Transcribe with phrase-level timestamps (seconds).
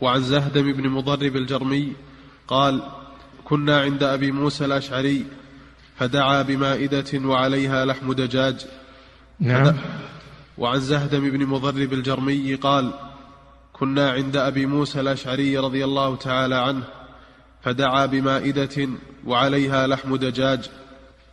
[0.00, 1.92] وعن زهدم بن مضرب الجرمي
[2.48, 2.82] قال
[3.44, 5.26] كنا عند أبي موسى الأشعري
[5.98, 8.66] فدعا بمائدة وعليها لحم دجاج.
[9.40, 9.76] نعم.
[10.58, 12.92] وعن زهدم بن مضرب الجرمي قال
[13.72, 16.84] كنا عند أبي موسى الأشعري رضي الله تعالى عنه
[17.62, 18.88] فدعا بمائدة
[19.26, 20.70] وعليها لحم دجاج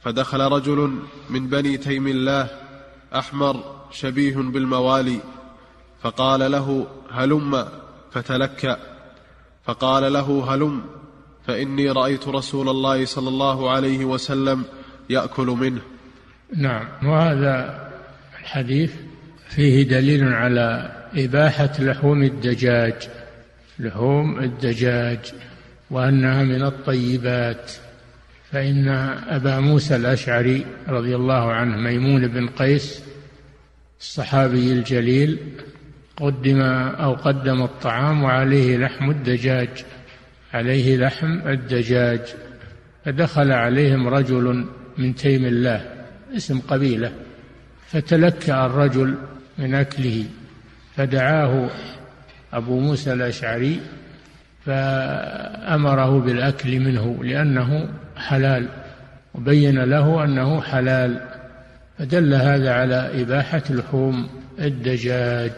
[0.04, 2.48] فدخل رجل من بني تيم الله
[3.16, 5.20] أحمر شبيه بالموالي
[6.02, 7.66] فقال له هلم؟
[8.16, 8.78] فتلكأ.
[9.66, 10.82] فقال له هلم
[11.48, 14.64] فإني رأيت رسول الله صلى الله عليه وسلم
[15.10, 15.82] يأكل منه.
[16.56, 16.88] نعم.
[17.04, 17.90] وهذا
[18.40, 18.94] الحديث
[19.50, 23.10] فيه دليل على إباحة لحوم الدجاج
[23.80, 25.20] لحوم الدجاج
[25.92, 27.72] وأنها من الطيبات.
[28.52, 28.88] فإن
[29.28, 33.02] أبا موسى الأشعري رضي الله عنه ميمون بن قيس
[34.00, 35.38] الصحابي الجليل
[36.18, 39.70] قدم أو قدم الطعام وعليه لحم الدجاج
[40.56, 42.20] عليه لحم الدجاج.
[43.06, 44.66] فدخل عليهم رجل
[44.98, 45.86] من تيم الله
[46.36, 47.12] اسم قبيلة.
[47.88, 49.16] فتلكأ الرجل
[49.58, 50.26] من أكله
[50.96, 51.70] فدعاه
[52.54, 53.80] أبو موسى الأشعري
[54.66, 58.68] فأمره بالأكل منه لأنه حلال
[59.34, 61.22] وبين له أنه حلال.
[62.00, 65.52] فدل هذا على إباحة لحوم الدجاج.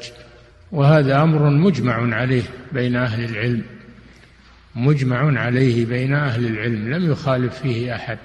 [0.72, 3.62] وهذا أمر مجمع عليه بين أهل العلم
[4.76, 8.18] مجمع عليه بين أهل العلم لم يخالف فيه أحد.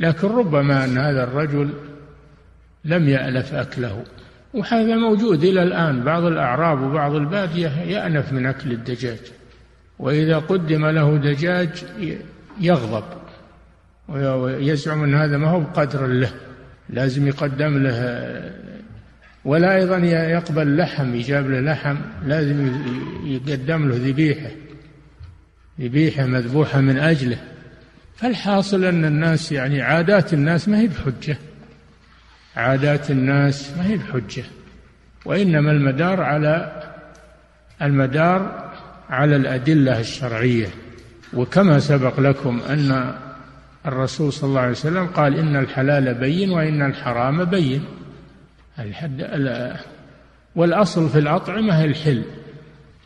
[0.00, 1.70] لكن ربما أن هذا الرجل
[2.84, 4.04] لم يألف أكله
[4.54, 6.04] وهذا موجود إلى الآن.
[6.04, 9.18] بعض الأعراب وبعض البادية يأنف من أكل الدجاج
[9.98, 11.84] وإذا قدم له دجاج
[12.60, 13.04] يغضب
[14.08, 16.30] ويزعم أن هذا ما هو بقدر له
[16.90, 17.94] لازم يقدم له
[19.44, 22.72] ولا أيضا يقبل لحم يجاب له لحم لازم
[23.24, 24.50] يقدم له ذبيحة
[25.80, 27.38] ذبيحة مذبوحة من أجله.
[28.16, 31.36] فالحاصل أن الناس يعني عادات الناس ما هي بحجة.
[32.56, 34.44] عادات الناس ما هي بحجة.
[35.24, 36.82] وإنما المدار على
[37.82, 38.70] المدار
[39.10, 40.68] على الأدلة الشرعية.
[41.32, 43.14] وكما سبق لكم أن
[43.86, 47.84] الرسول صلى الله عليه وسلم قال إن الحلال بين وإن الحرام بين.
[48.78, 49.26] الحد
[50.56, 52.22] والأصل في الأطعمة الحل.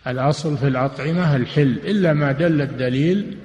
[0.06, 3.36] الأصل في الأطعمة الحل إلا ما دل الدليل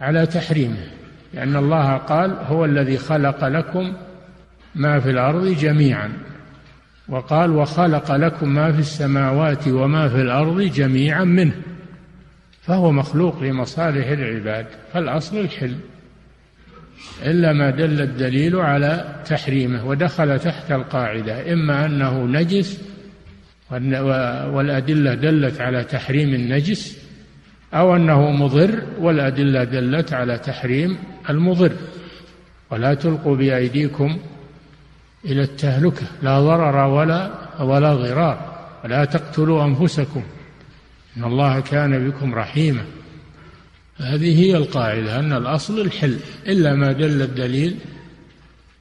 [0.00, 0.86] على تحريمه.
[1.34, 3.92] لأن الله قال هو الذي خلق لكم
[4.74, 6.12] ما في الأرض جميعا.
[7.08, 11.62] وقال وخلق لكم ما في السماوات وما في الأرض جميعا منه.
[12.62, 15.76] فهو مخلوق لمصالح العباد فالأصل الحل.
[17.22, 22.80] إلا ما دل الدليل على تحريمه ودخل تحت القاعدة إما أنه نجس
[24.52, 26.98] والأدلة دلت على تحريم النجس
[27.74, 30.98] أو أنه مضر والأدلة دلت على تحريم
[31.30, 31.72] المضر.
[32.70, 34.18] ولا تلقوا بأيديكم
[35.24, 37.30] إلى التهلكة لا ضرر ولا
[37.60, 38.56] ولا ضرار.
[38.84, 40.22] ولا تقتلوا أنفسكم
[41.16, 42.84] إن الله كان بكم رحيما.
[43.98, 47.76] هذه هي القاعدة أن الأصل الحل إلا ما دل الدليل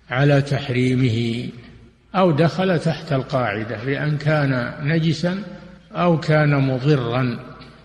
[0.09, 1.50] على تحريمه
[2.16, 5.44] أو دخل تحت القاعدة بأن كان نجسا
[5.92, 7.40] أو كان مضرا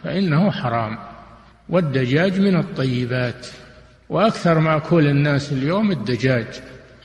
[0.05, 0.99] فإنه حرام.
[1.69, 3.47] والدجاج من الطيبات.
[4.09, 6.47] وأكثر مأكول الناس اليوم الدجاج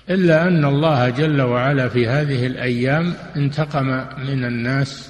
[0.09, 3.85] إلا أن الله جل وعلا في هذه الأيام انتقم
[4.27, 5.09] من الناس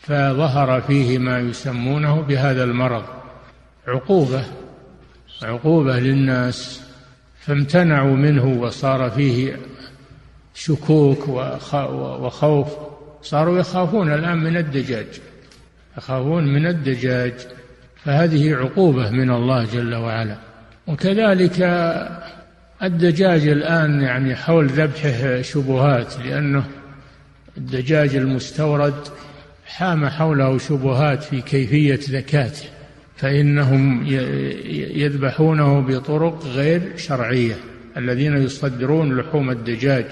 [0.00, 3.19] فظهر فيه ما يسمونه بهذا المرض.
[3.88, 4.44] عقوبة
[5.42, 6.80] عقوبة للناس.
[7.40, 9.56] فامتنعوا منه وصار فيه
[10.54, 11.28] شكوك
[12.18, 12.68] وخوف.
[13.22, 15.06] صاروا يخافون الآن من الدجاج
[15.98, 17.34] يخافون من الدجاج.
[18.04, 20.36] فهذه عقوبة من الله جل وعلا.
[20.86, 21.60] وكذلك
[22.82, 26.64] الدجاج الآن يعني حول ذبحه شبهات لأنه
[27.56, 29.08] الدجاج المستورد
[29.66, 32.68] حام حوله شبهات في كيفية زكاته
[33.20, 34.06] فإنهم
[34.94, 37.54] يذبحونه بطرق غير شرعية.
[37.96, 40.06] الذين يصدرون لحوم الدجاج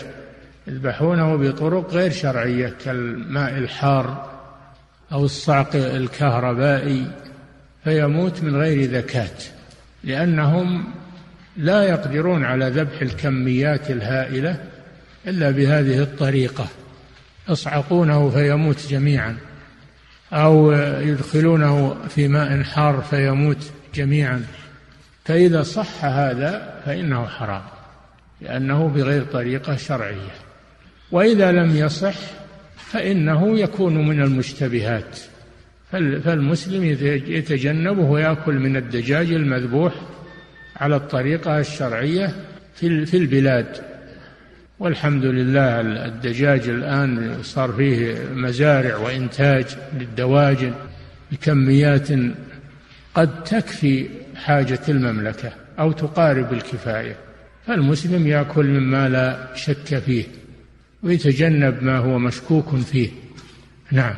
[0.67, 4.31] يذبحونه بطرق غير شرعية كالماء الحار
[5.13, 7.07] أو الصعق الكهربائي
[7.85, 9.37] فيموت من غير ذكاة
[10.05, 10.85] لأنهم
[11.57, 14.57] لا يقدرون على ذبح الكميات الهائلة
[15.27, 16.67] إلا بهذه الطريقة.
[17.49, 19.37] يصعقونه فيموت جميعا.
[20.33, 24.45] أو يدخلونه في ماء حار فيموت جميعا.
[25.25, 27.63] فإذا صح هذا فإنه حرام
[28.41, 30.35] لأنه بغير طريقة شرعية.
[31.13, 32.17] وإذا لم يصح
[32.77, 35.19] فإنه يكون من المشتبهات.
[36.25, 36.85] فالمسلم
[37.27, 39.95] يتجنبه ويأكل من الدجاج المذبوح
[40.77, 42.35] على الطريقة الشرعية
[42.75, 43.98] في البلاد.
[44.81, 49.67] والحمد لله الدجاج الآن صار فيه مزارع وإنتاج
[49.99, 50.75] للدواجن
[51.33, 52.09] بكميات
[53.15, 57.17] قد تكفي حاجة المملكة أو تقارب الكفاية
[57.67, 60.25] فالمسلم يأكل مما لا شك فيه
[61.03, 63.11] ويتجنب ما هو مشكوك فيه.
[63.93, 64.15] نعم.